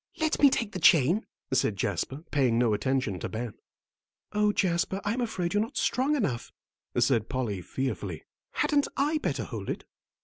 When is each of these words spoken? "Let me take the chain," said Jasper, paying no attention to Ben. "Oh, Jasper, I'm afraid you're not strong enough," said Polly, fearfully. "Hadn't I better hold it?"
"Let 0.19 0.41
me 0.41 0.49
take 0.49 0.71
the 0.71 0.79
chain," 0.79 1.27
said 1.53 1.75
Jasper, 1.77 2.23
paying 2.31 2.57
no 2.57 2.73
attention 2.73 3.19
to 3.19 3.29
Ben. 3.29 3.53
"Oh, 4.33 4.51
Jasper, 4.51 4.99
I'm 5.05 5.21
afraid 5.21 5.53
you're 5.53 5.61
not 5.61 5.77
strong 5.77 6.15
enough," 6.15 6.51
said 6.97 7.29
Polly, 7.29 7.61
fearfully. 7.61 8.23
"Hadn't 8.53 8.87
I 8.97 9.19
better 9.19 9.43
hold 9.43 9.69
it?" 9.69 9.83